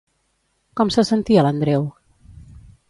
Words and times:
Com 0.81 0.93
se 0.95 1.05
sentia 1.11 1.45
l'Andreu? 1.49 1.87